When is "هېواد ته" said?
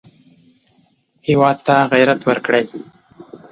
1.27-1.75